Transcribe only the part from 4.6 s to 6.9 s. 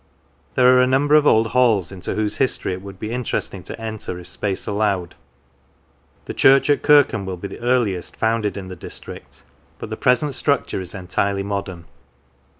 allowed. The church 224 The Fylde at